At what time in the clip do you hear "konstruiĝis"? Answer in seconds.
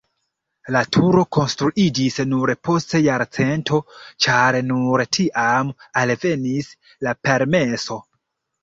1.37-2.17